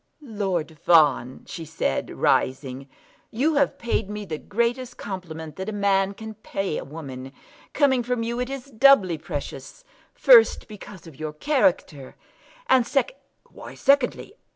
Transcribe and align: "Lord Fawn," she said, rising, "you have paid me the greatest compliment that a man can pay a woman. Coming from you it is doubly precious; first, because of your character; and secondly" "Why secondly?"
"Lord 0.23 0.79
Fawn," 0.79 1.43
she 1.45 1.63
said, 1.63 2.09
rising, 2.09 2.89
"you 3.29 3.53
have 3.53 3.77
paid 3.77 4.09
me 4.09 4.25
the 4.25 4.39
greatest 4.39 4.97
compliment 4.97 5.57
that 5.57 5.69
a 5.69 5.71
man 5.71 6.15
can 6.15 6.33
pay 6.33 6.79
a 6.79 6.83
woman. 6.83 7.31
Coming 7.73 8.01
from 8.01 8.23
you 8.23 8.39
it 8.39 8.49
is 8.49 8.65
doubly 8.71 9.19
precious; 9.19 9.83
first, 10.15 10.67
because 10.67 11.05
of 11.05 11.19
your 11.19 11.33
character; 11.33 12.15
and 12.67 12.87
secondly" 12.87 13.15
"Why 13.51 13.75
secondly?" 13.75 14.33